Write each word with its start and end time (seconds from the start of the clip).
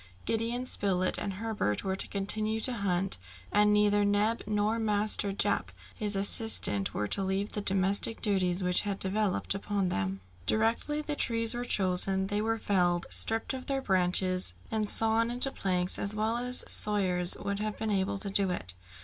Gideon 0.25 0.65
Spilett 0.65 1.19
and 1.19 1.33
Herbert 1.33 1.83
were 1.83 1.95
to 1.95 2.07
continue 2.07 2.59
to 2.61 2.73
hunt, 2.73 3.19
and 3.51 3.71
neither 3.71 4.03
Neb 4.03 4.41
nor 4.47 4.79
Master 4.79 5.31
Jup 5.31 5.71
his 5.93 6.15
assistant 6.15 6.91
were 6.95 7.07
to 7.09 7.21
leave 7.21 7.51
the 7.51 7.61
domestic 7.61 8.19
duties 8.19 8.63
which 8.63 8.81
had 8.81 8.97
devolved 8.97 9.53
upon 9.53 9.89
them. 9.89 10.21
Directly 10.47 11.03
the 11.03 11.15
trees 11.15 11.53
were 11.53 11.65
chosen, 11.65 12.25
they 12.25 12.41
were 12.41 12.57
felled, 12.57 13.05
stripped 13.11 13.53
of 13.53 13.67
their 13.67 13.79
branches, 13.83 14.55
and 14.71 14.89
sawn 14.89 15.29
into 15.29 15.51
planks 15.51 15.99
as 15.99 16.15
well 16.15 16.35
as 16.37 16.63
sawyers 16.67 17.37
would 17.37 17.59
have 17.59 17.77
been 17.77 17.91
able 17.91 18.17
to 18.17 18.31
do 18.31 18.49
it. 18.49 18.73